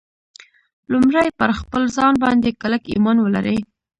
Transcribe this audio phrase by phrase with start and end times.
[0.91, 3.59] لومړی پر خپل ځان باندې کلک ایمان ولرئ